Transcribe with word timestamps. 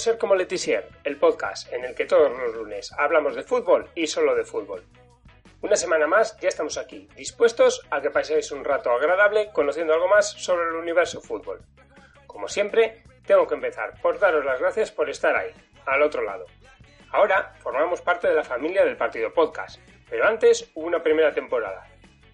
Ser 0.00 0.16
como 0.16 0.34
Letizier, 0.34 0.88
el 1.04 1.18
podcast 1.18 1.70
en 1.74 1.84
el 1.84 1.94
que 1.94 2.06
todos 2.06 2.32
los 2.32 2.54
lunes 2.54 2.90
hablamos 2.96 3.34
de 3.34 3.42
fútbol 3.42 3.90
y 3.94 4.06
solo 4.06 4.34
de 4.34 4.44
fútbol. 4.44 4.82
Una 5.60 5.76
semana 5.76 6.06
más 6.06 6.38
ya 6.40 6.48
estamos 6.48 6.78
aquí, 6.78 7.06
dispuestos 7.14 7.86
a 7.90 8.00
que 8.00 8.08
paséis 8.08 8.50
un 8.50 8.64
rato 8.64 8.90
agradable 8.90 9.50
conociendo 9.52 9.92
algo 9.92 10.08
más 10.08 10.30
sobre 10.30 10.70
el 10.70 10.76
universo 10.76 11.20
fútbol. 11.20 11.60
Como 12.26 12.48
siempre, 12.48 13.02
tengo 13.26 13.46
que 13.46 13.56
empezar 13.56 14.00
por 14.00 14.18
daros 14.18 14.42
las 14.42 14.58
gracias 14.58 14.90
por 14.90 15.10
estar 15.10 15.36
ahí, 15.36 15.50
al 15.84 16.00
otro 16.00 16.22
lado. 16.22 16.46
Ahora 17.10 17.52
formamos 17.58 18.00
parte 18.00 18.26
de 18.26 18.34
la 18.34 18.42
familia 18.44 18.86
del 18.86 18.96
Partido 18.96 19.34
Podcast, 19.34 19.82
pero 20.08 20.26
antes 20.26 20.70
hubo 20.76 20.86
una 20.86 21.02
primera 21.02 21.34
temporada. 21.34 21.86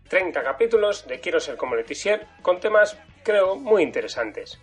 30 0.09 0.41
capítulos 0.45 1.05
de 1.09 1.19
Quiero 1.19 1.41
ser 1.41 1.57
como 1.57 1.75
Letizier 1.75 2.29
con 2.43 2.61
temas, 2.61 2.97
creo, 3.25 3.57
muy 3.57 3.83
interesantes. 3.83 4.61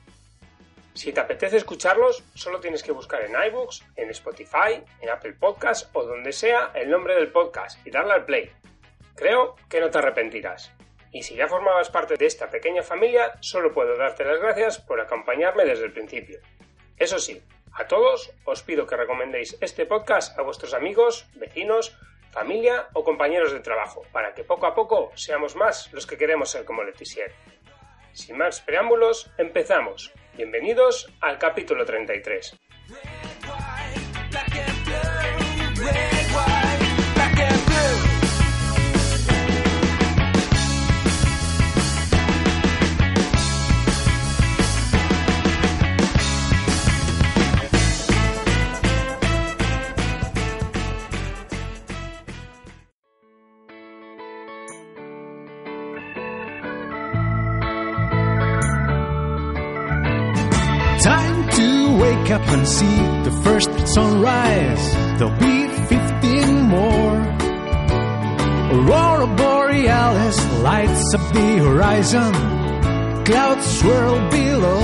Si 0.94 1.12
te 1.12 1.20
apetece 1.20 1.58
escucharlos, 1.58 2.24
solo 2.36 2.60
tienes 2.60 2.84
que 2.84 2.92
buscar 2.92 3.24
en 3.24 3.34
iBooks, 3.48 3.84
en 3.96 4.12
Spotify, 4.12 4.84
en 5.02 5.10
Apple 5.10 5.34
Podcasts 5.34 5.90
o 5.94 6.04
donde 6.04 6.32
sea 6.32 6.72
el 6.76 6.92
nombre 6.92 7.16
del 7.16 7.32
podcast 7.32 7.86
y 7.86 7.90
darle 7.90 8.14
al 8.14 8.26
play. 8.26 8.52
Creo 9.16 9.56
que 9.70 9.80
no 9.80 9.90
te 9.90 9.98
arrepentirás. 9.98 10.72
Y 11.12 11.24
si 11.24 11.36
ya 11.36 11.48
formabas 11.48 11.90
parte 11.90 12.16
de 12.16 12.28
esta 12.28 12.50
pequeña 12.50 12.84
familia, 12.84 13.34
solo 13.40 13.74
puedo 13.74 13.98
darte 13.98 14.24
las 14.24 14.40
gracias 14.40 14.80
por 14.80 15.02
acompañarme 15.02 15.66
desde 15.66 15.86
el 15.86 15.94
principio. 15.94 16.40
Eso 16.98 17.18
sí, 17.18 17.42
a 17.74 17.88
todos 17.88 18.32
os 18.46 18.62
pido 18.62 18.86
que 18.86 18.96
recomendéis 18.96 19.58
este 19.62 19.88
podcast 19.88 20.38
a 20.38 20.44
vuestros 20.44 20.76
amigos, 20.76 21.28
vecinos, 21.34 21.98
familia 22.32 22.88
o 22.94 23.04
compañeros 23.04 23.52
de 23.52 23.62
trabajo, 23.62 24.04
para 24.12 24.34
que 24.34 24.44
poco 24.44 24.68
a 24.68 24.76
poco 24.76 25.12
seamos 25.16 25.56
más 25.56 25.92
los 25.92 26.06
que 26.06 26.18
queremos 26.18 26.52
ser 26.52 26.66
como 26.66 26.84
Letizier. 26.84 27.34
Sin 28.12 28.38
más 28.38 28.62
preámbulos, 28.62 29.32
empezamos. 29.38 30.14
Bienvenidos 30.36 31.14
al 31.22 31.38
capítulo 31.38 31.86
33. 31.86 32.60
See 62.74 62.98
the 63.24 63.34
first 63.44 63.72
sunrise. 63.88 64.84
There'll 65.18 65.38
be 65.38 65.68
15 65.86 66.62
more. 66.76 67.18
Aurora 68.74 69.28
Borealis 69.28 70.38
lights 70.62 71.14
up 71.14 71.26
the 71.34 71.50
horizon. 71.66 72.34
Clouds 73.26 73.66
swirl 73.78 74.18
below. 74.30 74.82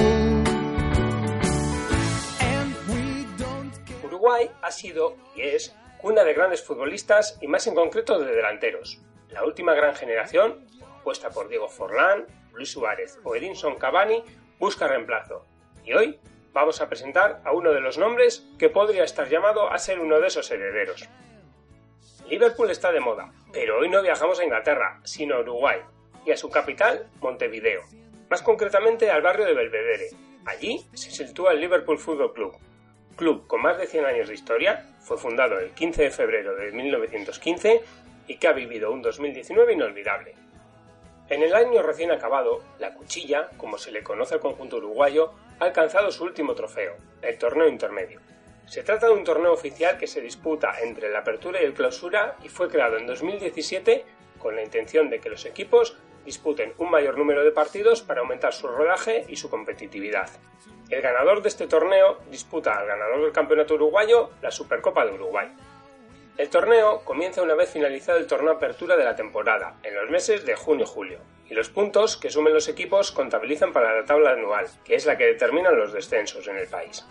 Uruguay 4.03 4.51
ha 4.61 4.71
sido 4.71 5.15
y 5.35 5.41
es 5.41 5.73
cuna 5.97 6.23
de 6.23 6.33
grandes 6.33 6.61
futbolistas 6.63 7.39
y 7.41 7.47
más 7.47 7.65
en 7.65 7.73
concreto 7.73 8.19
de 8.19 8.35
delanteros. 8.35 8.99
La 9.29 9.43
última 9.43 9.73
gran 9.73 9.95
generación, 9.95 10.67
compuesta 10.79 11.31
por 11.31 11.49
Diego 11.49 11.67
Forlán, 11.67 12.27
Luis 12.53 12.71
Suárez 12.71 13.17
o 13.23 13.35
Edinson 13.35 13.75
Cavani, 13.75 14.23
busca 14.59 14.87
reemplazo. 14.87 15.45
Y 15.83 15.93
hoy 15.93 16.19
vamos 16.53 16.81
a 16.81 16.89
presentar 16.89 17.41
a 17.45 17.51
uno 17.51 17.71
de 17.71 17.81
los 17.81 17.97
nombres 17.97 18.45
que 18.57 18.69
podría 18.69 19.03
estar 19.03 19.27
llamado 19.29 19.71
a 19.71 19.77
ser 19.77 19.99
uno 19.99 20.19
de 20.19 20.27
esos 20.27 20.49
herederos. 20.51 21.07
Liverpool 22.29 22.69
está 22.69 22.91
de 22.91 22.99
moda, 22.99 23.31
pero 23.51 23.79
hoy 23.79 23.89
no 23.89 24.01
viajamos 24.01 24.39
a 24.39 24.43
Inglaterra, 24.43 24.99
sino 25.03 25.35
a 25.35 25.39
Uruguay, 25.39 25.79
y 26.25 26.31
a 26.31 26.37
su 26.37 26.49
capital, 26.49 27.07
Montevideo, 27.21 27.81
más 28.29 28.41
concretamente 28.41 29.09
al 29.09 29.21
barrio 29.21 29.45
de 29.45 29.53
Belvedere. 29.53 30.09
Allí 30.45 30.85
se 30.93 31.11
sitúa 31.11 31.53
el 31.53 31.59
Liverpool 31.59 31.97
Football 31.97 32.33
Club, 32.33 32.55
club 33.19 33.47
con 33.47 33.61
más 33.61 33.77
de 33.77 33.85
100 33.85 34.05
años 34.05 34.29
de 34.29 34.33
historia, 34.33 34.95
fue 35.01 35.17
fundado 35.17 35.59
el 35.59 35.71
15 35.71 36.03
de 36.03 36.09
febrero 36.11 36.55
de 36.55 36.71
1915 36.71 37.81
y 38.27 38.37
que 38.37 38.47
ha 38.47 38.53
vivido 38.53 38.91
un 38.91 39.01
2019 39.01 39.73
inolvidable. 39.73 40.35
En 41.27 41.43
el 41.43 41.53
año 41.53 41.83
recién 41.83 42.11
acabado, 42.11 42.63
la 42.79 42.93
Cuchilla, 42.93 43.49
como 43.57 43.77
se 43.77 43.91
le 43.91 44.03
conoce 44.03 44.35
al 44.35 44.39
conjunto 44.39 44.77
uruguayo, 44.77 45.33
ha 45.59 45.65
alcanzado 45.65 46.11
su 46.11 46.23
último 46.23 46.55
trofeo, 46.55 46.95
el 47.21 47.37
torneo 47.37 47.67
intermedio. 47.67 48.21
Se 48.65 48.83
trata 48.83 49.07
de 49.07 49.13
un 49.13 49.23
torneo 49.23 49.51
oficial 49.51 49.97
que 49.97 50.07
se 50.07 50.21
disputa 50.21 50.79
entre 50.81 51.09
la 51.09 51.19
apertura 51.19 51.61
y 51.61 51.65
el 51.65 51.73
clausura 51.73 52.37
y 52.43 52.49
fue 52.49 52.69
creado 52.69 52.97
en 52.97 53.07
2017 53.07 54.05
con 54.37 54.55
la 54.55 54.63
intención 54.63 55.09
de 55.09 55.19
que 55.19 55.29
los 55.29 55.45
equipos 55.45 55.97
disputen 56.23 56.73
un 56.77 56.91
mayor 56.91 57.17
número 57.17 57.43
de 57.43 57.51
partidos 57.51 58.01
para 58.01 58.21
aumentar 58.21 58.53
su 58.53 58.67
rodaje 58.67 59.25
y 59.27 59.35
su 59.35 59.49
competitividad. 59.49 60.29
El 60.89 61.01
ganador 61.01 61.41
de 61.41 61.49
este 61.49 61.67
torneo 61.67 62.19
disputa 62.29 62.77
al 62.77 62.87
ganador 62.87 63.23
del 63.23 63.31
campeonato 63.31 63.75
uruguayo 63.75 64.31
la 64.41 64.51
Supercopa 64.51 65.05
de 65.05 65.13
Uruguay. 65.13 65.51
El 66.39 66.49
torneo 66.49 67.01
comienza 67.03 67.41
una 67.41 67.53
vez 67.53 67.69
finalizado 67.69 68.17
el 68.17 68.25
torneo 68.25 68.53
apertura 68.53 68.95
de 68.95 69.03
la 69.03 69.13
temporada, 69.17 69.75
en 69.83 69.93
los 69.93 70.09
meses 70.09 70.45
de 70.45 70.55
junio 70.55 70.85
y 70.85 70.87
julio, 70.87 71.19
y 71.49 71.53
los 71.53 71.67
puntos 71.67 72.15
que 72.15 72.29
sumen 72.29 72.53
los 72.53 72.69
equipos 72.69 73.11
contabilizan 73.11 73.73
para 73.73 73.93
la 73.93 74.05
tabla 74.05 74.31
anual, 74.31 74.65
que 74.85 74.95
es 74.95 75.05
la 75.05 75.17
que 75.17 75.25
determina 75.25 75.69
los 75.71 75.91
descensos 75.91 76.47
en 76.47 76.55
el 76.55 76.69
país. 76.69 77.05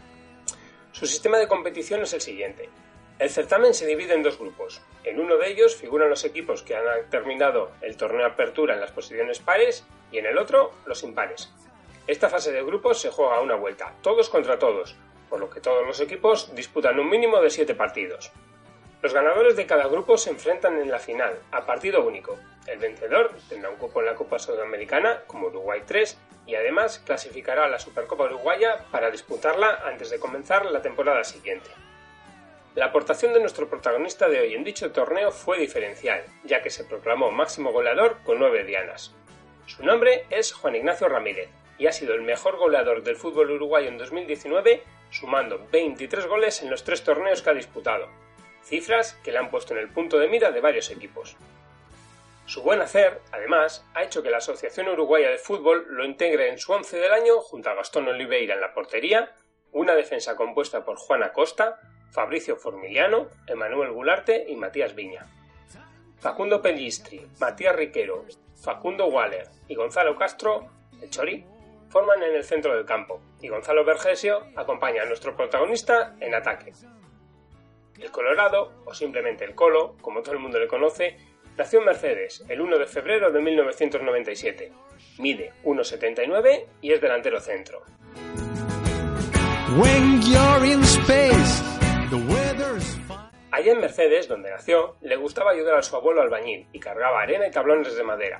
Su 0.93 1.07
sistema 1.07 1.37
de 1.37 1.47
competición 1.47 2.01
es 2.01 2.15
el 2.15 2.23
siguiente. 2.23 2.71
El 3.19 3.29
certamen 3.29 3.75
se 3.75 3.85
divide 3.85 4.15
en 4.15 4.23
dos 4.23 4.39
grupos. 4.39 4.81
En 5.05 5.21
uno 5.21 5.37
de 5.37 5.51
ellos 5.51 5.77
figuran 5.77 6.09
los 6.09 6.25
equipos 6.25 6.63
que 6.63 6.75
han 6.75 7.11
terminado 7.11 7.73
el 7.83 7.99
torneo 7.99 8.25
apertura 8.25 8.73
en 8.73 8.81
las 8.81 8.93
posiciones 8.93 9.41
pares 9.41 9.85
y 10.11 10.17
en 10.17 10.25
el 10.25 10.39
otro 10.39 10.73
los 10.87 11.03
impares. 11.03 11.53
Esta 12.07 12.31
fase 12.31 12.51
de 12.51 12.63
grupos 12.63 12.99
se 12.99 13.11
juega 13.11 13.37
a 13.37 13.43
una 13.43 13.57
vuelta, 13.57 13.93
todos 14.01 14.31
contra 14.31 14.59
todos, 14.59 14.97
por 15.29 15.39
lo 15.39 15.51
que 15.51 15.61
todos 15.61 15.87
los 15.87 16.01
equipos 16.01 16.55
disputan 16.55 16.99
un 16.99 17.11
mínimo 17.11 17.43
de 17.43 17.51
7 17.51 17.75
partidos. 17.75 18.33
Los 19.01 19.15
ganadores 19.15 19.55
de 19.55 19.67
cada 19.67 19.87
grupo 19.87 20.19
se 20.19 20.31
enfrentan 20.31 20.81
en 20.81 20.91
la 20.91 20.99
final, 20.99 21.39
a 21.53 21.65
partido 21.65 22.05
único. 22.05 22.37
El 22.67 22.79
vencedor 22.79 23.31
tendrá 23.49 23.71
un 23.71 23.77
cupo 23.77 24.01
en 24.01 24.07
la 24.07 24.17
Copa 24.17 24.41
Sudamericana, 24.41 25.23
como 25.29 25.47
Uruguay 25.47 25.83
3, 25.87 26.19
y 26.47 26.57
además 26.57 27.01
clasificará 27.07 27.67
a 27.67 27.69
la 27.69 27.79
Supercopa 27.79 28.25
Uruguaya 28.25 28.87
para 28.91 29.13
disputarla 29.13 29.83
antes 29.85 30.11
de 30.11 30.19
comenzar 30.19 30.67
la 30.67 30.83
temporada 30.83 31.23
siguiente. 31.23 31.71
La 32.75 32.87
aportación 32.87 33.33
de 33.33 33.41
nuestro 33.41 33.69
protagonista 33.69 34.29
de 34.29 34.41
hoy 34.41 34.55
en 34.55 34.65
dicho 34.65 34.91
torneo 34.91 35.31
fue 35.31 35.59
diferencial, 35.59 36.25
ya 36.43 36.61
que 36.61 36.71
se 36.71 36.85
proclamó 36.85 37.31
máximo 37.31 37.71
goleador 37.71 38.17
con 38.25 38.41
nueve 38.41 38.65
dianas. 38.65 39.15
Su 39.67 39.85
nombre 39.85 40.27
es 40.31 40.53
Juan 40.53 40.75
Ignacio 40.75 41.09
Ramírez 41.09 41.51
y 41.79 41.87
ha 41.87 41.93
sido 41.93 42.15
el 42.15 42.23
mejor 42.23 42.57
goleador 42.57 43.05
del 43.05 43.17
fútbol 43.17 43.53
uruguayo 43.53 43.89
en 43.89 43.99
2019, 43.99 44.83
sumando 45.11 45.65
23 45.71 46.27
goles 46.27 46.63
en 46.63 46.71
los 46.71 46.83
tres 46.83 47.05
torneos 47.05 47.43
que 47.43 47.51
ha 47.51 47.55
disputado, 47.55 48.09
cifras 48.63 49.15
que 49.25 49.33
le 49.33 49.39
han 49.39 49.51
puesto 49.51 49.75
en 49.75 49.81
el 49.81 49.89
punto 49.89 50.19
de 50.19 50.29
mira 50.29 50.51
de 50.51 50.61
varios 50.61 50.91
equipos. 50.91 51.37
Su 52.47 52.63
buen 52.63 52.81
hacer, 52.81 53.21
además, 53.31 53.85
ha 53.95 54.03
hecho 54.03 54.23
que 54.23 54.31
la 54.31 54.39
Asociación 54.39 54.89
Uruguaya 54.89 55.31
de 55.31 55.37
Fútbol 55.37 55.87
lo 55.91 56.05
integre 56.05 56.49
en 56.49 56.59
su 56.59 56.73
once 56.73 56.99
del 56.99 57.13
año 57.13 57.41
junto 57.41 57.69
a 57.69 57.75
Gastón 57.75 58.09
Oliveira 58.09 58.55
en 58.55 58.63
la 58.63 58.73
portería, 58.73 59.35
una 59.73 59.95
defensa 59.95 60.35
compuesta 60.35 60.85
por 60.85 60.97
Juan 60.97 61.23
Acosta, 61.23 61.79
Fabricio 62.11 62.57
Formiliano, 62.57 63.29
Emanuel 63.47 63.93
Gularte 63.93 64.47
y 64.49 64.57
Matías 64.57 64.95
Viña. 64.95 65.27
Facundo 66.21 66.63
Pellistri, 66.63 67.27
Matías 67.39 67.77
Riquero, 67.77 68.25
Facundo 68.57 69.07
Waller 69.07 69.49
y 69.69 69.75
Gonzalo 69.75 70.17
Castro, 70.17 70.69
el 71.03 71.11
Chori, 71.11 71.45
forman 71.91 72.23
en 72.23 72.35
el 72.35 72.45
centro 72.45 72.75
del 72.75 72.85
campo 72.85 73.21
y 73.41 73.49
Gonzalo 73.49 73.85
Vergesio 73.85 74.47
acompaña 74.57 75.03
a 75.03 75.07
nuestro 75.07 75.37
protagonista 75.37 76.17
en 76.21 76.35
ataque. 76.35 76.73
El 77.99 78.11
Colorado, 78.11 78.83
o 78.85 78.95
simplemente 78.95 79.45
el 79.45 79.55
Colo, 79.55 79.97
como 80.01 80.23
todo 80.23 80.35
el 80.35 80.41
mundo 80.41 80.59
le 80.59 80.69
conoce, 80.69 81.17
nació 81.57 81.81
en 81.81 81.87
Mercedes 81.87 82.45
el 82.49 82.61
1 82.61 82.79
de 82.79 82.87
febrero 82.87 83.31
de 83.33 83.41
1997. 83.41 84.73
Mide 85.19 85.53
1,79 85.65 86.67
y 86.81 86.93
es 86.93 87.01
delantero 87.01 87.41
centro. 87.41 87.83
when 89.77 90.23
you're 90.23 90.65
in 90.65 90.83
space, 90.83 91.63
the 92.11 92.17
weather's 92.17 92.97
fine. 93.07 93.29
Allá 93.51 93.73
en 93.73 93.81
Mercedes, 93.81 94.29
donde 94.29 94.51
nació, 94.51 94.97
le 95.01 95.17
gustaba 95.17 95.51
ayudar 95.51 95.79
a 95.79 95.83
su 95.83 95.95
abuelo 95.97 96.23
albañil 96.23 96.67
y 96.73 96.81
cargaba 96.81 97.21
arena 97.21 97.47
y 97.47 97.51
tablones 97.51 97.95
de 97.95 98.03
madera. 98.03 98.39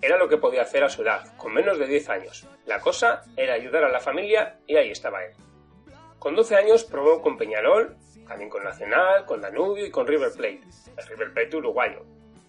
Era 0.00 0.16
lo 0.16 0.28
que 0.28 0.36
podía 0.36 0.62
hacer 0.62 0.84
a 0.84 0.88
su 0.88 1.02
edad, 1.02 1.36
con 1.36 1.52
menos 1.52 1.78
de 1.78 1.86
10 1.86 2.08
años. 2.10 2.46
La 2.66 2.80
cosa 2.80 3.24
era 3.36 3.54
ayudar 3.54 3.84
a 3.84 3.90
la 3.90 4.00
familia 4.00 4.58
y 4.66 4.76
ahí 4.76 4.90
estaba 4.90 5.24
él. 5.24 5.32
Con 6.18 6.34
12 6.34 6.56
años 6.56 6.82
probó 6.82 7.22
con 7.22 7.36
Peñarol, 7.36 7.96
también 8.26 8.50
con 8.50 8.64
Nacional, 8.64 9.24
con 9.24 9.40
Danubio 9.40 9.86
y 9.86 9.90
con 9.90 10.06
River 10.06 10.32
Plate, 10.32 10.62
el 10.96 11.06
River 11.06 11.32
Plate 11.32 11.56
uruguayo. 11.56 12.04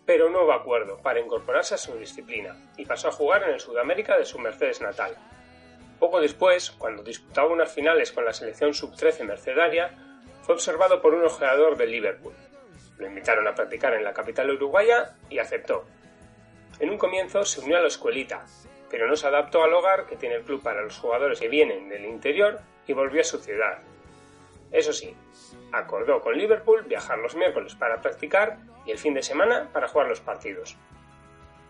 Pero 0.07 0.27
no 0.27 0.43
hubo 0.43 0.53
acuerdo 0.53 0.97
para 0.97 1.19
incorporarse 1.19 1.75
a 1.75 1.77
su 1.77 1.95
disciplina 1.95 2.71
y 2.77 2.85
pasó 2.85 3.09
a 3.09 3.11
jugar 3.11 3.43
en 3.43 3.53
el 3.53 3.59
Sudamérica 3.59 4.17
de 4.17 4.25
su 4.25 4.39
Mercedes 4.39 4.81
natal. 4.81 5.15
Poco 5.99 6.19
después, 6.19 6.71
cuando 6.71 7.03
disputaba 7.03 7.49
unas 7.49 7.71
finales 7.71 8.11
con 8.11 8.25
la 8.25 8.33
selección 8.33 8.73
sub-13 8.73 9.23
mercedaria, 9.25 9.95
fue 10.41 10.55
observado 10.55 10.99
por 10.99 11.13
un 11.13 11.25
ojeador 11.25 11.77
de 11.77 11.85
Liverpool. 11.85 12.33
Lo 12.97 13.05
invitaron 13.05 13.47
a 13.47 13.53
practicar 13.53 13.93
en 13.93 14.03
la 14.03 14.13
capital 14.13 14.49
uruguaya 14.49 15.15
y 15.29 15.37
aceptó. 15.37 15.85
En 16.79 16.89
un 16.89 16.97
comienzo 16.97 17.43
se 17.43 17.61
unió 17.61 17.77
a 17.77 17.81
la 17.81 17.87
escuelita, 17.87 18.47
pero 18.89 19.07
no 19.07 19.15
se 19.15 19.27
adaptó 19.27 19.63
al 19.63 19.73
hogar 19.73 20.07
que 20.07 20.15
tiene 20.15 20.35
el 20.35 20.43
club 20.43 20.63
para 20.63 20.81
los 20.81 20.97
jugadores 20.97 21.39
que 21.39 21.49
vienen 21.49 21.87
del 21.87 22.05
interior 22.05 22.61
y 22.89 22.93
volvió 22.93 23.21
a 23.21 23.23
su 23.23 23.37
ciudad. 23.37 23.77
Eso 24.71 24.91
sí, 24.93 25.15
acordó 25.71 26.21
con 26.21 26.35
Liverpool 26.35 26.83
viajar 26.83 27.19
los 27.19 27.35
miércoles 27.35 27.75
para 27.75 28.01
practicar 28.01 28.57
y 28.83 28.89
el 28.89 28.97
fin 28.97 29.13
de 29.13 29.21
semana 29.21 29.69
para 29.71 29.87
jugar 29.87 30.07
los 30.07 30.21
partidos. 30.21 30.75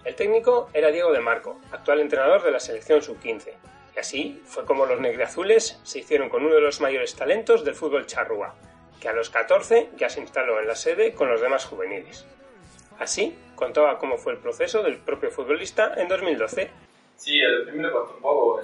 El 0.06 0.16
técnico 0.16 0.69
era 0.74 0.92
Diego 0.92 1.12
de 1.12 1.19
Marco, 1.19 1.60
actual 1.74 2.00
entrenador 2.00 2.42
de 2.42 2.51
la 2.51 2.62
selección 2.62 3.01
sub-15, 3.01 3.51
y 3.95 4.00
así 4.00 4.42
fue 4.45 4.63
como 4.63 4.86
los 4.86 5.01
negriazules 5.01 5.81
se 5.83 6.00
hicieron 6.00 6.30
con 6.30 6.45
uno 6.45 6.56
de 6.56 6.62
los 6.62 6.80
mayores 6.80 7.13
talentos 7.16 7.65
del 7.65 7.75
fútbol 7.75 8.06
charrúa, 8.06 8.56
que 9.01 9.10
a 9.10 9.13
los 9.13 9.30
14 9.30 9.89
ya 9.98 10.10
se 10.10 10.22
instaló 10.22 10.62
en 10.62 10.68
la 10.68 10.75
sede 10.75 11.13
con 11.13 11.27
los 11.27 11.42
demás 11.42 11.65
juveniles. 11.65 12.25
Así 12.98 13.38
contaba 13.56 13.98
cómo 13.98 14.18
fue 14.18 14.31
el 14.31 14.39
proceso 14.39 14.83
del 14.83 15.00
propio 15.00 15.31
futbolista 15.31 15.95
en 15.98 16.07
2012. 16.07 16.72
Sí, 17.18 17.42
primero 17.65 17.92
costó 17.92 18.15
un 18.15 18.22
poco, 18.22 18.62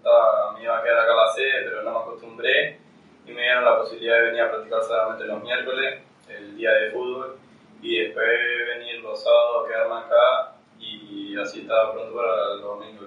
estaba, 0.00 0.52
me 0.52 0.62
iba 0.62 0.78
a 0.78 0.82
quedar 0.82 1.00
acá 1.00 1.12
a 1.12 1.26
la 1.26 1.32
sede, 1.32 1.64
pero 1.64 1.82
no 1.82 1.90
me 1.92 1.98
acostumbré 1.98 2.80
y 3.26 3.32
me 3.32 3.42
dieron 3.42 3.64
la 3.64 3.78
posibilidad 3.78 4.16
de 4.16 4.22
venir 4.22 4.42
a 4.42 4.50
practicar 4.50 4.82
solamente 4.82 5.24
los 5.26 5.42
miércoles, 5.42 6.02
el 6.28 6.56
día 6.56 6.72
de 6.72 6.90
fútbol, 6.90 7.38
y 7.82 8.04
después 8.04 8.26
venir 8.74 9.00
los 9.00 9.22
sábados, 9.22 9.68
quedarme 9.68 9.96
acá 9.96 10.56
y 10.78 11.38
así 11.38 11.60
estaba 11.60 11.92
pronto 11.92 12.16
para 12.16 12.54
el 12.54 12.60
domingo 12.60 13.00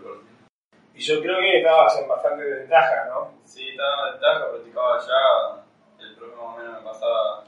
y 0.95 1.01
yo 1.01 1.19
creo 1.21 1.39
que 1.39 1.57
estabas 1.57 1.99
en 1.99 2.07
bastante 2.07 2.43
ventaja, 2.43 3.05
¿no? 3.09 3.33
Sí, 3.45 3.69
estaba 3.69 4.07
en 4.07 4.13
ventaja, 4.13 4.51
practicaba 4.51 4.99
ya, 4.99 6.05
el 6.05 6.15
próximo 6.15 6.45
más 6.45 6.55
o 6.55 6.59
menos 6.59 6.81
me 6.81 6.89
pasaba 6.89 7.43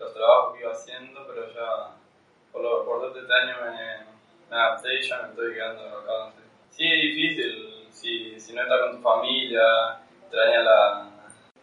los 0.00 0.12
trabajos 0.12 0.54
que 0.54 0.62
iba 0.62 0.72
haciendo, 0.72 1.26
pero 1.26 1.48
ya 1.54 1.94
por, 2.52 2.62
lo, 2.62 2.84
por 2.84 3.16
este 3.16 3.32
año 3.32 3.56
me, 3.64 4.04
me 4.50 4.56
adapté 4.56 4.94
y 4.94 5.02
ya 5.02 5.22
me 5.22 5.28
estoy 5.28 5.54
quedando 5.54 5.98
acá. 5.98 6.32
Sí, 6.70 6.84
es 6.86 7.02
difícil, 7.02 7.67
si, 7.98 8.38
si 8.38 8.52
no 8.54 8.62
estás 8.62 8.80
con 8.80 8.96
tu 8.96 9.02
familia, 9.02 10.00
extrañas 10.22 10.64
la, 10.64 11.10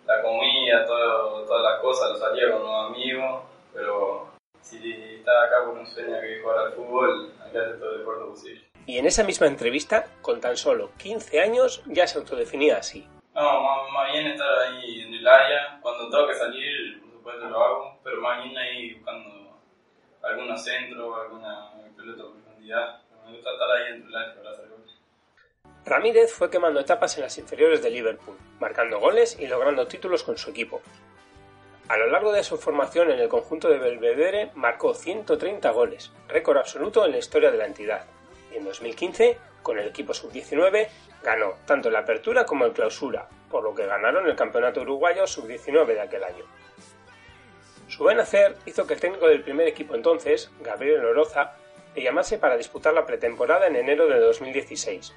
la 0.06 0.22
comida, 0.22 0.86
todo, 0.86 1.46
todas 1.46 1.64
las 1.64 1.82
cosas, 1.82 2.10
lo 2.12 2.18
salía 2.18 2.52
con 2.52 2.64
los 2.64 2.86
amigos, 2.92 3.44
pero 3.74 4.28
si 4.62 4.92
estás 4.92 5.48
acá 5.48 5.66
por 5.66 5.78
un 5.78 5.88
sueño 5.88 6.20
que 6.20 6.42
jugar 6.42 6.58
al 6.60 6.74
fútbol, 6.74 7.34
que 7.52 7.58
hacer 7.58 7.80
todo 7.80 7.94
el 7.94 8.00
esfuerzo 8.00 8.30
posible. 8.30 8.62
Y 8.86 8.98
en 8.98 9.06
esa 9.06 9.24
misma 9.24 9.48
entrevista, 9.48 10.06
con 10.22 10.42
tan 10.42 10.58
solo 10.58 10.92
15 10.98 11.42
años, 11.42 11.82
ya 11.88 12.06
se 12.06 12.20
autodefinía 12.20 12.78
así. 12.78 13.08
No, 13.34 13.62
más, 13.92 14.12
bien 14.12 14.28
estar 14.28 14.48
ahí 14.60 15.02
en 15.02 15.14
el 15.14 15.28
área. 15.28 15.80
Cuando 15.82 16.10
tengo 16.10 16.28
que 16.28 16.36
salir, 16.36 17.02
por 17.02 17.12
supuesto 17.12 17.46
lo 17.50 17.64
hago, 17.64 18.00
pero 18.04 18.22
más 18.22 18.44
bien 18.44 18.58
ahí 18.58 18.94
buscando 18.94 19.60
algún 20.22 20.58
centro, 20.58 21.16
alguna 21.16 21.72
pelota 21.98 22.24
de 22.24 22.30
profundidad. 22.30 23.02
Me 23.26 23.36
gusta 23.36 23.52
estar 23.52 23.72
ahí 23.72 23.94
en 23.94 24.08
el 24.08 24.16
área 24.16 24.36
para 24.36 24.52
hacer. 24.52 24.65
Ramírez 25.86 26.34
fue 26.34 26.50
quemando 26.50 26.80
etapas 26.80 27.16
en 27.18 27.24
las 27.24 27.38
inferiores 27.38 27.84
de 27.84 27.92
Liverpool, 27.92 28.38
marcando 28.60 29.00
goles 29.00 29.38
y 29.40 29.48
logrando 29.48 29.88
títulos 29.88 30.24
con 30.24 30.38
su 30.38 30.50
equipo. 30.50 30.82
A 31.88 31.98
lo 31.98 32.08
largo 32.08 32.32
de 32.32 32.44
su 32.44 32.58
formación 32.58 33.12
en 33.12 33.20
el 33.20 33.30
conjunto 33.30 33.70
de 33.70 33.78
Belvedere 33.78 34.50
marcó 34.56 34.96
130 34.96 35.70
goles, 35.72 36.12
récord 36.28 36.58
absoluto 36.58 37.06
en 37.06 37.12
la 37.12 37.20
historia 37.20 37.52
de 37.52 37.58
la 37.58 37.68
entidad 37.68 38.06
en 38.56 38.66
2015, 38.66 39.38
con 39.62 39.80
el 39.80 39.88
equipo 39.88 40.14
sub-19, 40.14 40.88
ganó 41.24 41.56
tanto 41.66 41.90
la 41.90 42.00
apertura 42.00 42.46
como 42.46 42.66
el 42.66 42.74
clausura, 42.74 43.28
por 43.50 43.64
lo 43.64 43.76
que 43.76 43.86
ganaron 43.86 44.28
el 44.28 44.36
campeonato 44.36 44.82
uruguayo 44.82 45.28
sub-19 45.28 45.86
de 45.88 46.02
aquel 46.02 46.24
año. 46.24 46.46
Su 47.88 48.04
buen 48.04 48.20
hacer 48.20 48.56
hizo 48.66 48.88
que 48.88 48.96
el 48.96 49.00
técnico 49.00 49.28
del 49.28 49.44
primer 49.44 49.68
equipo 49.68 49.96
entonces, 49.96 50.52
Gabriel 50.62 51.06
Oroza, 51.06 51.54
le 51.96 52.04
llamase 52.04 52.38
para 52.38 52.58
disputar 52.58 52.94
la 52.94 53.06
pretemporada 53.06 53.68
en 53.68 53.76
enero 53.76 54.08
de 54.08 54.20
2016. 54.20 55.14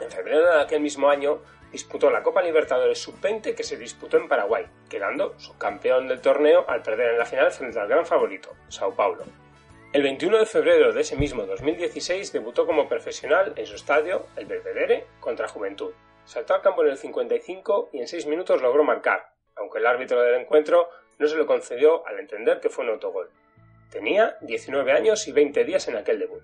En 0.00 0.10
febrero 0.10 0.44
de 0.44 0.60
aquel 0.60 0.80
mismo 0.80 1.08
año 1.08 1.42
disputó 1.72 2.10
la 2.10 2.22
Copa 2.22 2.42
Libertadores 2.42 2.98
Sub-20 3.00 3.54
que 3.54 3.62
se 3.62 3.76
disputó 3.76 4.16
en 4.16 4.28
Paraguay, 4.28 4.66
quedando 4.88 5.38
subcampeón 5.38 6.08
del 6.08 6.20
torneo 6.20 6.64
al 6.68 6.82
perder 6.82 7.12
en 7.12 7.18
la 7.18 7.26
final 7.26 7.50
frente 7.50 7.78
al 7.78 7.88
gran 7.88 8.06
favorito, 8.06 8.54
Sao 8.68 8.94
Paulo. 8.94 9.24
El 9.92 10.02
21 10.02 10.38
de 10.38 10.46
febrero 10.46 10.92
de 10.92 11.00
ese 11.00 11.16
mismo 11.16 11.46
2016 11.46 12.32
debutó 12.32 12.66
como 12.66 12.88
profesional 12.88 13.54
en 13.56 13.66
su 13.66 13.74
estadio, 13.74 14.26
el 14.36 14.46
Belvedere, 14.46 15.06
contra 15.18 15.48
Juventud. 15.48 15.92
Saltó 16.26 16.54
al 16.54 16.60
campo 16.60 16.82
en 16.82 16.90
el 16.90 16.98
55 16.98 17.90
y 17.92 18.00
en 18.00 18.06
6 18.06 18.26
minutos 18.26 18.60
logró 18.60 18.84
marcar, 18.84 19.32
aunque 19.56 19.78
el 19.78 19.86
árbitro 19.86 20.20
del 20.22 20.42
encuentro 20.42 20.90
no 21.18 21.26
se 21.26 21.36
lo 21.36 21.46
concedió 21.46 22.06
al 22.06 22.18
entender 22.18 22.60
que 22.60 22.68
fue 22.68 22.84
un 22.84 22.90
autogol. 22.90 23.30
Tenía 23.90 24.36
19 24.42 24.92
años 24.92 25.26
y 25.26 25.32
20 25.32 25.64
días 25.64 25.88
en 25.88 25.96
aquel 25.96 26.18
debut. 26.18 26.42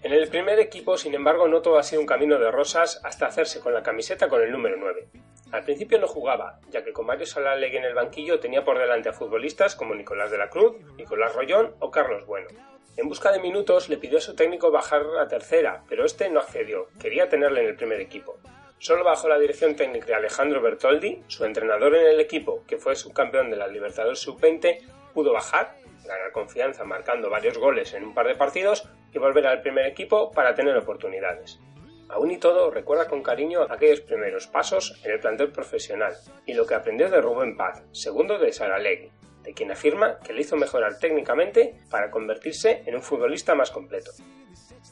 En 0.00 0.12
el 0.12 0.28
primer 0.28 0.60
equipo, 0.60 0.96
sin 0.96 1.14
embargo, 1.14 1.48
no 1.48 1.60
todo 1.60 1.76
ha 1.76 1.82
sido 1.82 2.00
un 2.00 2.06
camino 2.06 2.38
de 2.38 2.52
rosas 2.52 3.00
hasta 3.02 3.26
hacerse 3.26 3.58
con 3.58 3.74
la 3.74 3.82
camiseta 3.82 4.28
con 4.28 4.40
el 4.40 4.52
número 4.52 4.76
9. 4.78 5.08
Al 5.50 5.64
principio 5.64 5.98
no 5.98 6.06
jugaba, 6.06 6.60
ya 6.70 6.84
que 6.84 6.92
con 6.92 7.06
Mario 7.06 7.26
Salalegui 7.26 7.78
en 7.78 7.84
el 7.84 7.94
banquillo 7.94 8.38
tenía 8.38 8.64
por 8.64 8.78
delante 8.78 9.08
a 9.08 9.12
futbolistas 9.12 9.74
como 9.74 9.96
Nicolás 9.96 10.30
de 10.30 10.38
la 10.38 10.50
Cruz, 10.50 10.76
Nicolás 10.96 11.34
Rollón 11.34 11.74
o 11.80 11.90
Carlos 11.90 12.26
Bueno. 12.26 12.48
En 12.96 13.08
busca 13.08 13.32
de 13.32 13.40
minutos 13.40 13.88
le 13.88 13.96
pidió 13.96 14.18
a 14.18 14.20
su 14.20 14.36
técnico 14.36 14.70
bajar 14.70 15.02
a 15.20 15.26
tercera, 15.26 15.82
pero 15.88 16.04
este 16.04 16.28
no 16.28 16.40
accedió, 16.40 16.88
quería 17.00 17.28
tenerle 17.28 17.62
en 17.62 17.66
el 17.66 17.76
primer 17.76 18.00
equipo. 18.00 18.38
Solo 18.78 19.02
bajo 19.02 19.28
la 19.28 19.38
dirección 19.38 19.74
técnica 19.74 20.06
de 20.06 20.14
Alejandro 20.14 20.62
Bertoldi, 20.62 21.24
su 21.26 21.44
entrenador 21.44 21.96
en 21.96 22.06
el 22.06 22.20
equipo, 22.20 22.64
que 22.68 22.78
fue 22.78 22.94
subcampeón 22.94 23.50
de 23.50 23.56
la 23.56 23.66
Libertadores 23.66 24.20
Sub-20, 24.20 24.78
pudo 25.12 25.32
bajar, 25.32 25.74
ganar 26.08 26.32
confianza 26.32 26.84
marcando 26.84 27.30
varios 27.30 27.58
goles 27.58 27.94
en 27.94 28.02
un 28.02 28.14
par 28.14 28.26
de 28.26 28.34
partidos 28.34 28.88
y 29.12 29.18
volver 29.18 29.46
al 29.46 29.62
primer 29.62 29.86
equipo 29.86 30.32
para 30.32 30.54
tener 30.54 30.76
oportunidades. 30.76 31.60
Aún 32.08 32.30
y 32.30 32.38
todo, 32.38 32.70
recuerda 32.70 33.06
con 33.06 33.22
cariño 33.22 33.66
aquellos 33.68 34.00
primeros 34.00 34.46
pasos 34.46 34.98
en 35.04 35.12
el 35.12 35.20
plantel 35.20 35.52
profesional 35.52 36.14
y 36.46 36.54
lo 36.54 36.66
que 36.66 36.74
aprendió 36.74 37.10
de 37.10 37.20
Rubén 37.20 37.56
Paz, 37.56 37.84
segundo 37.92 38.38
de 38.38 38.52
Saralegui, 38.52 39.12
de 39.42 39.52
quien 39.52 39.70
afirma 39.70 40.18
que 40.20 40.32
le 40.32 40.40
hizo 40.40 40.56
mejorar 40.56 40.98
técnicamente 40.98 41.78
para 41.90 42.10
convertirse 42.10 42.82
en 42.86 42.94
un 42.94 43.02
futbolista 43.02 43.54
más 43.54 43.70
completo. 43.70 44.10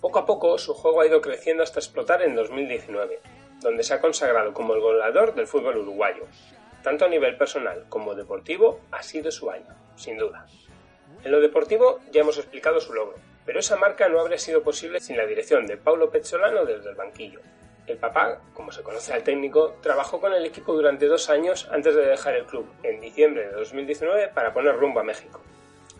Poco 0.01 0.19
a 0.19 0.27
poco 0.27 0.59
su 0.59 0.75
juego 0.75 1.01
ha 1.01 1.07
ido 1.07 1.23
creciendo 1.23 1.63
hasta 1.63 1.81
explotar 1.81 2.23
en 2.23 2.35
2019, 2.35 3.21
donde 3.61 3.83
se 3.83 3.95
ha 3.95 4.01
consagrado 4.01 4.53
como 4.53 4.75
el 4.75 4.81
goleador 4.81 5.35
del 5.35 5.47
fútbol 5.47 5.79
uruguayo. 5.79 6.27
Tanto 6.83 7.07
a 7.07 7.09
nivel 7.09 7.37
personal 7.39 7.87
como 7.89 8.15
deportivo 8.15 8.81
ha 8.91 9.03
sido 9.03 9.31
su 9.31 9.51
año, 9.51 9.75
sin 9.97 10.19
duda. 10.19 10.47
En 11.25 11.33
lo 11.33 11.41
deportivo 11.41 12.01
ya 12.11 12.21
hemos 12.21 12.39
explicado 12.39 12.81
su 12.81 12.93
logro, 12.93 13.17
pero 13.45 13.61
esa 13.61 13.77
marca 13.77 14.09
no 14.09 14.21
habría 14.21 14.39
sido 14.39 14.63
posible 14.63 15.01
sin 15.01 15.17
la 15.17 15.27
dirección 15.27 15.67
de 15.67 15.77
Paulo 15.77 16.11
Pezzolano 16.11 16.65
desde 16.65 16.91
el 16.91 16.97
banquillo. 16.97 17.41
El 17.87 17.99
papá, 17.99 18.41
como 18.53 18.73
se 18.73 18.83
conoce 18.83 19.13
al 19.13 19.23
técnico, 19.23 19.77
trabajó 19.81 20.21
con 20.21 20.33
el 20.33 20.45
equipo 20.45 20.75
durante 20.75 21.07
dos 21.07 21.31
años 21.31 21.69
antes 21.71 21.95
de 21.95 22.05
dejar 22.05 22.35
el 22.35 22.45
club, 22.45 22.67
en 22.83 23.01
diciembre 23.01 23.47
de 23.47 23.53
2019, 23.53 24.29
para 24.29 24.53
poner 24.53 24.77
rumbo 24.77 24.99
a 24.99 25.05
México. 25.05 25.41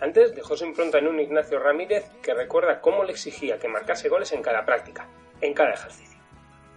Antes 0.01 0.35
dejó 0.35 0.57
su 0.57 0.67
impronta 0.67 0.99
en 0.99 1.07
un 1.07 1.21
Ignacio 1.21 1.61
Ramírez 1.61 2.11
que 2.23 2.35
recuerda 2.35 2.81
cómo 2.81 3.05
le 3.05 3.13
exigía 3.13 3.59
que 3.59 3.69
marcase 3.69 4.09
goles 4.09 4.33
en 4.33 4.43
cada 4.43 4.65
práctica, 4.65 5.07
en 5.41 5.55
cada 5.55 5.75
ejercicio. 5.75 6.19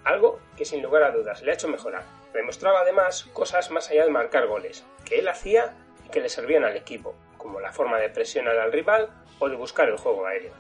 Algo 0.04 0.40
que 0.56 0.64
sin 0.64 0.82
lugar 0.82 1.04
a 1.04 1.12
dudas 1.12 1.42
le 1.42 1.52
ha 1.52 1.56
hecho 1.56 1.68
mejorar. 1.68 2.04
Demostraba 2.34 2.82
además 2.82 3.28
cosas 3.34 3.72
más 3.72 3.90
allá 3.90 4.06
de 4.06 4.12
marcar 4.12 4.48
goles, 4.48 4.86
que 5.06 5.20
él 5.20 5.28
hacía 5.28 5.74
y 6.06 6.10
que 6.10 6.22
le 6.22 6.30
servían 6.30 6.64
al 6.64 6.78
equipo, 6.78 7.16
como 7.40 7.60
la 7.60 7.72
forma 7.72 7.98
de 7.98 8.10
presionar 8.10 8.60
al 8.60 8.72
rival 8.72 9.10
o 9.40 9.50
de 9.50 9.56
buscar 9.56 9.90
el 9.90 9.98
juego 9.98 10.28
aéreo. 10.28 10.54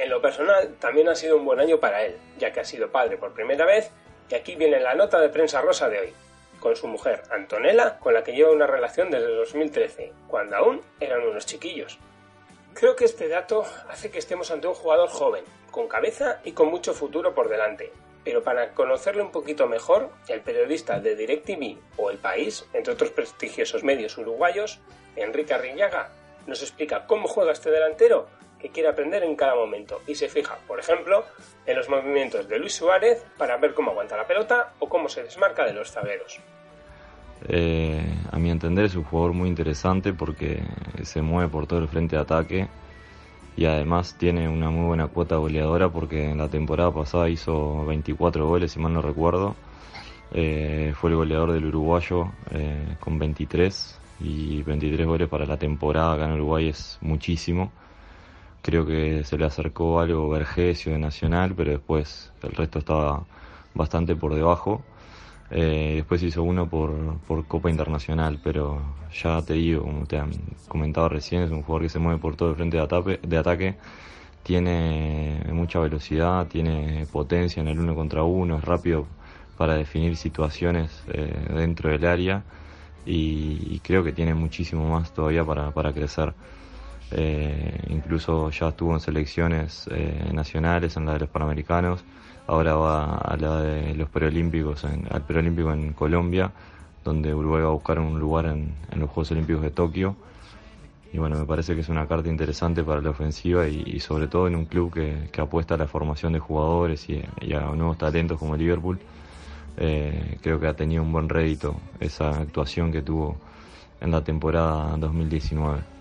En 0.00 0.10
lo 0.10 0.20
personal, 0.20 0.74
también 0.80 1.08
ha 1.08 1.14
sido 1.14 1.36
un 1.36 1.44
buen 1.44 1.60
año 1.60 1.78
para 1.78 2.02
él, 2.02 2.16
ya 2.38 2.50
que 2.50 2.60
ha 2.60 2.64
sido 2.64 2.90
padre 2.90 3.18
por 3.18 3.34
primera 3.34 3.66
vez, 3.66 3.92
y 4.28 4.34
aquí 4.34 4.56
viene 4.56 4.80
la 4.80 4.94
nota 4.94 5.20
de 5.20 5.28
prensa 5.28 5.60
rosa 5.60 5.88
de 5.88 6.00
hoy, 6.00 6.14
con 6.58 6.74
su 6.74 6.88
mujer 6.88 7.22
Antonella, 7.30 7.98
con 7.98 8.14
la 8.14 8.24
que 8.24 8.32
lleva 8.32 8.50
una 8.50 8.66
relación 8.66 9.10
desde 9.10 9.34
2013, 9.34 10.12
cuando 10.26 10.56
aún 10.56 10.82
eran 10.98 11.22
unos 11.22 11.46
chiquillos. 11.46 11.98
Creo 12.72 12.96
que 12.96 13.04
este 13.04 13.28
dato 13.28 13.64
hace 13.88 14.10
que 14.10 14.18
estemos 14.18 14.50
ante 14.50 14.68
un 14.68 14.74
jugador 14.74 15.10
joven, 15.10 15.44
con 15.70 15.86
cabeza 15.86 16.40
y 16.44 16.52
con 16.52 16.68
mucho 16.68 16.94
futuro 16.94 17.34
por 17.34 17.48
delante. 17.48 17.92
Pero 18.24 18.42
para 18.42 18.72
conocerlo 18.74 19.24
un 19.24 19.32
poquito 19.32 19.66
mejor, 19.66 20.10
el 20.28 20.40
periodista 20.40 21.00
de 21.00 21.16
DirecTV 21.16 21.78
o 21.96 22.10
El 22.10 22.18
País, 22.18 22.66
entre 22.72 22.92
otros 22.92 23.10
prestigiosos 23.10 23.82
medios 23.82 24.18
uruguayos, 24.18 24.80
Enrique 25.16 25.54
Arriñaga, 25.54 26.10
nos 26.46 26.62
explica 26.62 27.06
cómo 27.06 27.28
juega 27.28 27.52
este 27.52 27.70
delantero 27.70 28.28
que 28.58 28.68
quiere 28.68 28.90
aprender 28.90 29.22
en 29.22 29.36
cada 29.36 29.54
momento 29.54 30.02
y 30.06 30.14
se 30.14 30.28
fija, 30.28 30.58
por 30.66 30.78
ejemplo, 30.78 31.24
en 31.66 31.76
los 31.76 31.88
movimientos 31.88 32.46
de 32.48 32.58
Luis 32.58 32.74
Suárez 32.74 33.24
para 33.38 33.56
ver 33.56 33.72
cómo 33.72 33.92
aguanta 33.92 34.16
la 34.16 34.26
pelota 34.26 34.74
o 34.78 34.88
cómo 34.88 35.08
se 35.08 35.22
desmarca 35.22 35.64
de 35.64 35.72
los 35.72 35.90
zagueros. 35.90 36.40
Eh, 37.48 38.04
a 38.30 38.38
mi 38.38 38.50
entender 38.50 38.84
es 38.84 38.94
un 38.94 39.04
jugador 39.04 39.32
muy 39.32 39.48
interesante 39.48 40.12
porque 40.12 40.62
se 41.02 41.22
mueve 41.22 41.50
por 41.50 41.66
todo 41.66 41.78
el 41.78 41.88
frente 41.88 42.16
de 42.16 42.22
ataque 42.22 42.68
y 43.60 43.66
además 43.66 44.14
tiene 44.16 44.48
una 44.48 44.70
muy 44.70 44.86
buena 44.86 45.08
cuota 45.08 45.36
goleadora 45.36 45.90
porque 45.90 46.30
en 46.30 46.38
la 46.38 46.48
temporada 46.48 46.90
pasada 46.94 47.28
hizo 47.28 47.84
24 47.84 48.48
goles, 48.48 48.72
si 48.72 48.78
mal 48.80 48.94
no 48.94 49.02
recuerdo. 49.02 49.54
Eh, 50.32 50.94
fue 50.96 51.10
el 51.10 51.16
goleador 51.16 51.52
del 51.52 51.66
uruguayo 51.66 52.32
eh, 52.52 52.96
con 53.00 53.18
23 53.18 54.00
y 54.20 54.62
23 54.62 55.06
goles 55.06 55.28
para 55.28 55.44
la 55.44 55.58
temporada 55.58 56.14
acá 56.14 56.24
en 56.24 56.32
Uruguay 56.32 56.70
es 56.70 56.96
muchísimo. 57.02 57.70
Creo 58.62 58.86
que 58.86 59.24
se 59.24 59.36
le 59.36 59.44
acercó 59.44 60.00
algo 60.00 60.30
Vergesio 60.30 60.92
de 60.92 60.98
Nacional, 60.98 61.52
pero 61.54 61.72
después 61.72 62.32
el 62.42 62.52
resto 62.52 62.78
estaba 62.78 63.26
bastante 63.74 64.16
por 64.16 64.34
debajo. 64.34 64.82
Eh, 65.50 65.94
después 65.96 66.22
hizo 66.22 66.42
uno 66.42 66.68
por, 66.68 67.18
por 67.26 67.46
Copa 67.46 67.70
Internacional, 67.70 68.38
pero 68.42 68.80
ya 69.12 69.42
te 69.42 69.54
digo, 69.54 69.82
como 69.82 70.06
te 70.06 70.18
han 70.18 70.30
comentado 70.68 71.08
recién, 71.08 71.42
es 71.42 71.50
un 71.50 71.62
jugador 71.62 71.82
que 71.82 71.88
se 71.88 71.98
mueve 71.98 72.20
por 72.20 72.36
todo 72.36 72.50
el 72.50 72.56
frente 72.56 72.76
de 72.76 73.36
ataque, 73.36 73.76
tiene 74.42 75.42
mucha 75.52 75.80
velocidad, 75.80 76.46
tiene 76.46 77.06
potencia 77.12 77.60
en 77.60 77.68
el 77.68 77.78
uno 77.78 77.94
contra 77.94 78.22
uno, 78.22 78.58
es 78.58 78.64
rápido 78.64 79.06
para 79.56 79.74
definir 79.76 80.16
situaciones 80.16 81.02
eh, 81.12 81.34
dentro 81.54 81.90
del 81.90 82.06
área 82.06 82.44
y, 83.04 83.80
creo 83.80 84.04
que 84.04 84.12
tiene 84.12 84.34
muchísimo 84.34 84.88
más 84.88 85.12
todavía 85.12 85.44
para, 85.44 85.70
para 85.72 85.92
crecer. 85.92 86.34
Eh, 87.10 87.78
incluso 87.88 88.50
ya 88.50 88.68
estuvo 88.68 88.94
en 88.94 89.00
selecciones 89.00 89.86
eh, 89.90 90.30
nacionales, 90.32 90.96
en 90.96 91.06
la 91.06 91.14
de 91.14 91.20
los 91.20 91.28
Panamericanos, 91.28 92.04
ahora 92.50 92.74
va 92.74 93.14
a 93.18 93.36
la 93.36 93.60
de 93.62 93.94
los 93.94 94.08
preolímpicos, 94.08 94.84
al 94.84 95.22
preolímpico 95.22 95.72
en 95.72 95.92
Colombia, 95.92 96.50
donde 97.04 97.32
Uruguay 97.32 97.62
va 97.62 97.68
a 97.68 97.72
buscar 97.72 98.00
un 98.00 98.18
lugar 98.18 98.46
en, 98.46 98.74
los 98.98 99.08
Juegos 99.08 99.30
Olímpicos 99.30 99.62
de 99.62 99.70
Tokio. 99.70 100.16
Y 101.12 101.18
bueno, 101.18 101.38
me 101.38 101.44
parece 101.44 101.76
que 101.76 101.82
es 101.82 101.88
una 101.88 102.08
carta 102.08 102.28
interesante 102.28 102.82
para 102.82 103.00
la 103.00 103.10
ofensiva 103.10 103.68
y, 103.68 104.00
sobre 104.00 104.26
todo 104.26 104.48
en 104.48 104.56
un 104.56 104.64
club 104.64 104.92
que, 104.92 105.40
apuesta 105.40 105.74
a 105.74 105.78
la 105.78 105.86
formación 105.86 106.32
de 106.32 106.40
jugadores 106.40 107.08
y, 107.08 107.22
a 107.54 107.60
nuevos 107.76 107.98
talentos 107.98 108.36
como 108.36 108.56
Liverpool. 108.56 108.98
Eh, 109.76 110.38
creo 110.42 110.58
que 110.58 110.66
ha 110.66 110.74
tenido 110.74 111.04
un 111.04 111.12
buen 111.12 111.28
rédito 111.28 111.76
esa 112.00 112.30
actuación 112.30 112.90
que 112.90 113.02
tuvo 113.02 113.36
en 114.00 114.10
la 114.10 114.24
temporada 114.24 114.96
2019 114.96 115.99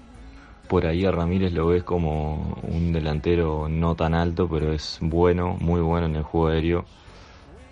por 0.69 0.85
ahí 0.85 1.03
a 1.03 1.11
Ramírez 1.11 1.51
lo 1.51 1.67
ves 1.67 1.83
como 1.83 2.55
un 2.61 2.93
delantero 2.93 3.67
no 3.67 3.95
tan 3.95 4.13
alto, 4.13 4.47
pero 4.47 4.71
es 4.71 4.99
bueno, 5.01 5.57
muy 5.59 5.81
bueno 5.81 6.05
en 6.05 6.15
el 6.15 6.21
juego 6.21 6.49
aéreo, 6.49 6.85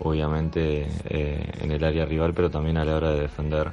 obviamente 0.00 0.88
eh, 1.04 1.48
en 1.60 1.70
el 1.70 1.84
área 1.84 2.04
rival, 2.04 2.34
pero 2.34 2.50
también 2.50 2.76
a 2.76 2.84
la 2.84 2.96
hora 2.96 3.12
de 3.12 3.20
defender. 3.20 3.70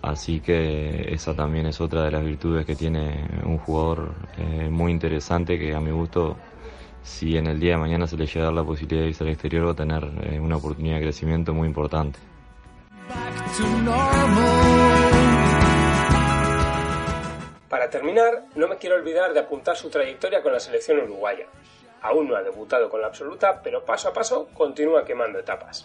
Así 0.00 0.40
que 0.40 1.12
esa 1.12 1.34
también 1.34 1.66
es 1.66 1.82
otra 1.82 2.04
de 2.04 2.12
las 2.12 2.24
virtudes 2.24 2.64
que 2.64 2.74
tiene 2.74 3.28
un 3.44 3.58
jugador 3.58 4.14
eh, 4.38 4.70
muy 4.70 4.90
interesante 4.90 5.58
que 5.58 5.74
a 5.74 5.80
mi 5.80 5.90
gusto, 5.90 6.38
si 7.02 7.36
en 7.36 7.46
el 7.46 7.60
día 7.60 7.72
de 7.72 7.78
mañana 7.78 8.06
se 8.06 8.16
le 8.16 8.24
llega 8.24 8.40
a 8.40 8.44
dar 8.44 8.54
la 8.54 8.64
posibilidad 8.64 9.02
de 9.02 9.08
irse 9.08 9.22
al 9.22 9.30
exterior, 9.30 9.66
va 9.66 9.72
a 9.72 9.76
tener 9.76 10.10
eh, 10.22 10.40
una 10.40 10.56
oportunidad 10.56 10.94
de 10.94 11.02
crecimiento 11.02 11.52
muy 11.52 11.68
importante. 11.68 12.18
Para 17.68 17.90
terminar, 17.90 18.44
no 18.54 18.66
me 18.66 18.76
quiero 18.76 18.96
olvidar 18.96 19.34
de 19.34 19.40
apuntar 19.40 19.76
su 19.76 19.90
trayectoria 19.90 20.42
con 20.42 20.52
la 20.52 20.60
selección 20.60 21.00
uruguaya. 21.00 21.46
Aún 22.00 22.28
no 22.28 22.36
ha 22.36 22.42
debutado 22.42 22.88
con 22.88 23.02
la 23.02 23.08
absoluta, 23.08 23.60
pero 23.62 23.84
paso 23.84 24.08
a 24.08 24.12
paso 24.14 24.48
continúa 24.54 25.04
quemando 25.04 25.38
etapas. 25.38 25.84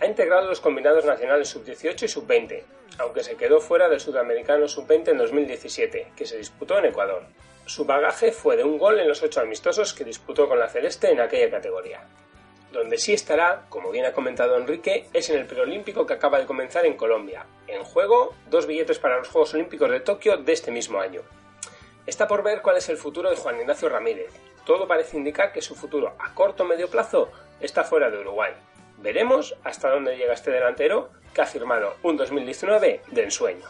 Ha 0.00 0.06
integrado 0.06 0.46
los 0.46 0.60
combinados 0.60 1.04
nacionales 1.04 1.48
sub-18 1.48 2.04
y 2.04 2.08
sub-20, 2.08 2.62
aunque 2.98 3.24
se 3.24 3.36
quedó 3.36 3.60
fuera 3.60 3.88
del 3.88 4.00
sudamericano 4.00 4.68
sub-20 4.68 5.08
en 5.08 5.18
2017, 5.18 6.12
que 6.14 6.26
se 6.26 6.36
disputó 6.36 6.78
en 6.78 6.86
Ecuador. 6.86 7.24
Su 7.66 7.84
bagaje 7.84 8.30
fue 8.30 8.56
de 8.56 8.64
un 8.64 8.78
gol 8.78 9.00
en 9.00 9.08
los 9.08 9.22
ocho 9.22 9.40
amistosos 9.40 9.92
que 9.92 10.04
disputó 10.04 10.48
con 10.48 10.58
la 10.58 10.68
Celeste 10.68 11.10
en 11.10 11.20
aquella 11.20 11.50
categoría. 11.50 12.02
Donde 12.72 12.98
sí 12.98 13.12
estará, 13.12 13.66
como 13.68 13.90
bien 13.90 14.06
ha 14.06 14.12
comentado 14.12 14.56
Enrique, 14.56 15.08
es 15.12 15.28
en 15.28 15.38
el 15.38 15.46
preolímpico 15.46 16.06
que 16.06 16.14
acaba 16.14 16.38
de 16.38 16.46
comenzar 16.46 16.86
en 16.86 16.96
Colombia. 16.96 17.44
En 17.66 17.82
juego, 17.82 18.34
dos 18.48 18.66
billetes 18.66 19.00
para 19.00 19.18
los 19.18 19.28
Juegos 19.28 19.54
Olímpicos 19.54 19.90
de 19.90 20.00
Tokio 20.00 20.36
de 20.36 20.52
este 20.52 20.70
mismo 20.70 21.00
año. 21.00 21.22
Está 22.06 22.28
por 22.28 22.42
ver 22.42 22.62
cuál 22.62 22.76
es 22.76 22.88
el 22.88 22.96
futuro 22.96 23.28
de 23.28 23.36
Juan 23.36 23.60
Ignacio 23.60 23.88
Ramírez. 23.88 24.32
Todo 24.64 24.86
parece 24.86 25.16
indicar 25.16 25.52
que 25.52 25.62
su 25.62 25.74
futuro 25.74 26.14
a 26.18 26.32
corto 26.32 26.62
o 26.62 26.66
medio 26.66 26.88
plazo 26.88 27.30
está 27.60 27.82
fuera 27.82 28.08
de 28.08 28.18
Uruguay. 28.18 28.52
Veremos 28.98 29.56
hasta 29.64 29.90
dónde 29.90 30.16
llega 30.16 30.34
este 30.34 30.50
delantero 30.50 31.10
que 31.34 31.42
ha 31.42 31.46
firmado 31.46 31.96
un 32.02 32.16
2019 32.16 33.02
de 33.10 33.22
ensueño. 33.22 33.66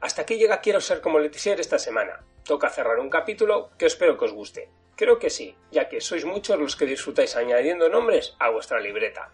Hasta 0.00 0.22
aquí 0.22 0.36
llega 0.36 0.60
Quiero 0.60 0.80
ser 0.80 1.00
como 1.00 1.18
Letizier 1.18 1.60
esta 1.60 1.78
semana. 1.78 2.24
Toca 2.42 2.70
cerrar 2.70 2.98
un 2.98 3.10
capítulo 3.10 3.70
que 3.78 3.86
espero 3.86 4.18
que 4.18 4.24
os 4.24 4.32
guste. 4.32 4.70
Creo 4.96 5.18
que 5.20 5.30
sí, 5.30 5.54
ya 5.70 5.88
que 5.88 6.00
sois 6.00 6.24
muchos 6.24 6.58
los 6.58 6.74
que 6.74 6.86
disfrutáis 6.86 7.36
añadiendo 7.36 7.88
nombres 7.88 8.34
a 8.40 8.50
vuestra 8.50 8.80
libreta. 8.80 9.30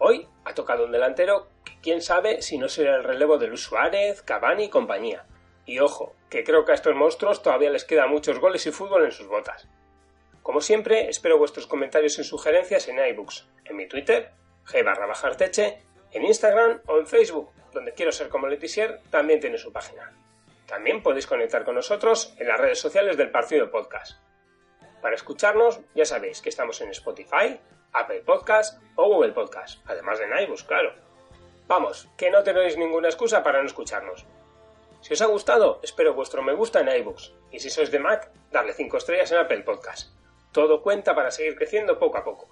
Hoy 0.00 0.28
ha 0.44 0.54
tocado 0.54 0.84
un 0.84 0.92
delantero 0.92 1.48
que 1.64 1.72
quién 1.82 2.02
sabe 2.02 2.40
si 2.40 2.56
no 2.56 2.68
será 2.68 2.96
el 2.96 3.04
relevo 3.04 3.36
de 3.36 3.48
Luis 3.48 3.62
Suárez, 3.62 4.22
Cavani 4.22 4.64
y 4.64 4.68
compañía. 4.68 5.26
Y 5.66 5.80
ojo, 5.80 6.14
que 6.30 6.44
creo 6.44 6.64
que 6.64 6.70
a 6.70 6.76
estos 6.76 6.94
monstruos 6.94 7.42
todavía 7.42 7.70
les 7.70 7.84
quedan 7.84 8.10
muchos 8.10 8.38
goles 8.38 8.64
y 8.66 8.70
fútbol 8.70 9.04
en 9.04 9.10
sus 9.10 9.26
botas. 9.26 9.68
Como 10.42 10.60
siempre, 10.60 11.08
espero 11.08 11.36
vuestros 11.36 11.66
comentarios 11.66 12.16
y 12.18 12.24
sugerencias 12.24 12.86
en 12.86 12.98
iBooks, 12.98 13.48
en 13.64 13.76
mi 13.76 13.88
Twitter, 13.88 14.30
g 14.66 15.76
en 16.12 16.24
Instagram 16.24 16.80
o 16.86 16.98
en 16.98 17.06
Facebook, 17.06 17.50
donde 17.72 17.92
quiero 17.92 18.12
ser 18.12 18.28
como 18.28 18.46
Letizier 18.46 19.00
también 19.10 19.40
tiene 19.40 19.58
su 19.58 19.72
página. 19.72 20.12
También 20.66 21.02
podéis 21.02 21.26
conectar 21.26 21.64
con 21.64 21.74
nosotros 21.74 22.34
en 22.38 22.46
las 22.48 22.60
redes 22.60 22.78
sociales 22.78 23.16
del 23.16 23.30
Partido 23.30 23.70
Podcast. 23.70 24.20
Para 25.02 25.16
escucharnos, 25.16 25.80
ya 25.94 26.04
sabéis 26.04 26.40
que 26.40 26.48
estamos 26.48 26.80
en 26.80 26.90
Spotify, 26.90 27.60
Apple 27.92 28.22
Podcast 28.22 28.82
o 28.96 29.08
Google 29.08 29.32
Podcast, 29.32 29.80
además 29.86 30.18
de 30.18 30.44
iBooks, 30.44 30.64
claro. 30.64 30.94
Vamos, 31.66 32.08
que 32.16 32.30
no 32.30 32.42
tenéis 32.42 32.76
ninguna 32.76 33.08
excusa 33.08 33.42
para 33.42 33.60
no 33.60 33.66
escucharnos. 33.66 34.24
Si 35.00 35.14
os 35.14 35.22
ha 35.22 35.26
gustado, 35.26 35.80
espero 35.82 36.14
vuestro 36.14 36.42
me 36.42 36.54
gusta 36.54 36.80
en 36.80 36.88
iBooks. 36.88 37.32
Y 37.50 37.60
si 37.60 37.70
sois 37.70 37.90
de 37.90 37.98
Mac, 37.98 38.30
darle 38.50 38.72
5 38.72 38.96
estrellas 38.96 39.30
en 39.32 39.38
Apple 39.38 39.62
Podcast. 39.62 40.10
Todo 40.52 40.82
cuenta 40.82 41.14
para 41.14 41.30
seguir 41.30 41.56
creciendo 41.56 41.98
poco 41.98 42.18
a 42.18 42.24
poco. 42.24 42.48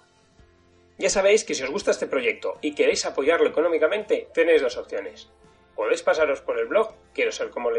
Ya 0.97 1.09
sabéis 1.09 1.43
que 1.43 1.53
si 1.53 1.63
os 1.63 1.69
gusta 1.69 1.91
este 1.91 2.07
proyecto 2.07 2.57
y 2.61 2.73
queréis 2.73 3.05
apoyarlo 3.05 3.49
económicamente, 3.49 4.29
tenéis 4.33 4.61
dos 4.61 4.77
opciones. 4.77 5.29
Podéis 5.75 6.01
pasaros 6.01 6.41
por 6.41 6.57
el 6.57 6.67
blog 6.67 6.93
quiero 7.13 7.31
ser 7.31 7.51
como 7.51 7.69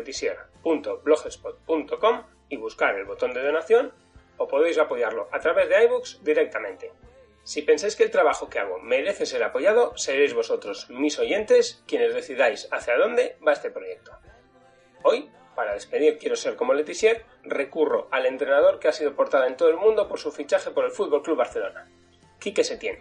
y 2.48 2.56
buscar 2.56 2.94
el 2.96 3.04
botón 3.04 3.34
de 3.34 3.42
donación 3.42 3.92
o 4.36 4.46
podéis 4.46 4.78
apoyarlo 4.78 5.28
a 5.32 5.40
través 5.40 5.68
de 5.68 5.84
iBooks 5.84 6.22
directamente. 6.22 6.92
Si 7.48 7.62
pensáis 7.62 7.96
que 7.96 8.02
el 8.02 8.10
trabajo 8.10 8.50
que 8.50 8.58
hago 8.58 8.78
merece 8.78 9.24
ser 9.24 9.42
apoyado, 9.42 9.96
seréis 9.96 10.34
vosotros, 10.34 10.90
mis 10.90 11.18
oyentes, 11.18 11.82
quienes 11.86 12.12
decidáis 12.12 12.68
hacia 12.70 12.98
dónde 12.98 13.38
va 13.40 13.54
este 13.54 13.70
proyecto. 13.70 14.12
Hoy, 15.02 15.30
para 15.56 15.72
despedir 15.72 16.18
Quiero 16.18 16.36
ser 16.36 16.56
como 16.56 16.74
Letizier, 16.74 17.24
recurro 17.44 18.06
al 18.10 18.26
entrenador 18.26 18.78
que 18.78 18.88
ha 18.88 18.92
sido 18.92 19.16
portada 19.16 19.46
en 19.46 19.56
todo 19.56 19.70
el 19.70 19.78
mundo 19.78 20.08
por 20.08 20.18
su 20.18 20.30
fichaje 20.30 20.72
por 20.72 20.84
el 20.84 20.90
Fútbol 20.90 21.22
Club 21.22 21.38
Barcelona, 21.38 21.90
Quique 22.38 22.64
Setién. 22.64 22.98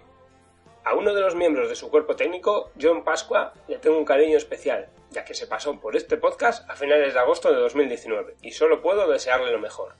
A 0.86 0.96
uno 0.96 1.14
de 1.14 1.20
los 1.20 1.36
miembros 1.36 1.68
de 1.68 1.76
su 1.76 1.92
cuerpo 1.92 2.16
técnico, 2.16 2.72
John 2.82 3.04
Pascua, 3.04 3.52
le 3.68 3.80
tengo 3.80 3.98
un 3.98 4.06
cariño 4.06 4.38
especial, 4.38 4.88
ya 5.10 5.26
que 5.26 5.34
se 5.34 5.48
pasó 5.48 5.78
por 5.78 5.98
este 5.98 6.16
podcast 6.16 6.70
a 6.70 6.78
finales 6.78 7.14
de 7.14 7.20
agosto 7.20 7.52
de 7.52 7.60
2019 7.60 8.38
y 8.42 8.52
solo 8.52 8.82
puedo 8.82 9.12
desearle 9.12 9.52
lo 9.52 9.60
mejor. 9.60 9.96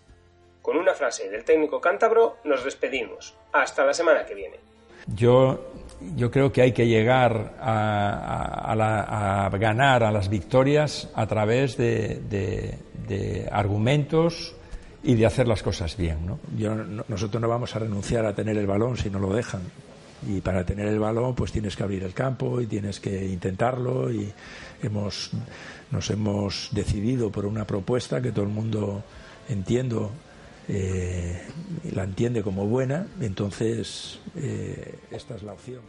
Con 0.68 0.76
una 0.76 0.94
frase 0.94 1.30
del 1.30 1.46
técnico 1.46 1.80
cántabro 1.80 2.40
nos 2.44 2.62
despedimos. 2.66 3.34
Hasta 3.54 3.86
la 3.86 3.94
semana 3.94 4.26
que 4.26 4.36
viene. 4.36 4.58
Yo 5.16 5.72
yo 6.18 6.30
creo 6.30 6.52
que 6.52 6.62
hay 6.62 6.74
que 6.74 6.86
llegar 6.86 7.54
a, 7.62 9.50
ganar 9.58 10.04
a 10.04 10.12
las 10.12 10.28
victorias 10.28 11.10
a 11.16 11.26
través 11.26 11.78
de, 11.78 12.82
argumentos 13.50 14.54
y 15.04 15.16
de 15.16 15.26
hacer 15.26 15.48
las 15.48 15.64
cosas 15.64 15.96
bien. 15.96 16.26
¿no? 16.26 16.38
Yo, 16.58 16.76
nosotros 16.76 17.42
no 17.42 17.48
vamos 17.48 17.74
a 17.74 17.80
renunciar 17.80 18.26
a 18.26 18.36
tener 18.36 18.58
el 18.58 18.68
balón 18.68 18.98
si 18.98 19.10
no 19.10 19.20
lo 19.20 19.34
dejan. 19.34 19.62
Y 20.28 20.42
para 20.42 20.66
tener 20.66 20.90
el 20.90 21.00
balón, 21.00 21.34
pues 21.34 21.54
tienes 21.54 21.78
que 21.78 21.84
abrir 21.84 22.04
el 22.04 22.14
campo 22.14 22.60
y 22.60 22.66
tienes 22.66 23.00
que 23.00 23.26
intentarlo. 23.26 24.12
Y 24.12 24.34
hemos, 24.84 25.32
nos 25.92 26.10
hemos 26.10 26.68
decidido 26.74 27.32
por 27.32 27.46
una 27.46 27.66
propuesta 27.66 28.22
que 28.22 28.34
todo 28.34 28.44
el 28.44 28.52
mundo 28.52 29.02
entiendo 29.48 30.12
eh, 30.68 31.42
la 31.94 32.04
entiende 32.04 32.44
como 32.44 32.68
buena, 32.68 33.08
entonces 33.22 34.20
eh, 34.36 35.00
esta 35.12 35.36
es 35.36 35.44
la 35.44 35.54
opción. 35.54 35.82